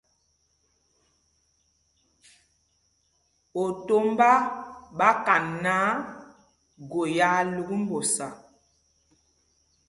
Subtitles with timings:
[3.63, 4.29] Otombá
[4.97, 5.81] ɓa kan náǎ,
[6.89, 8.27] gō yaa lúk mbosa.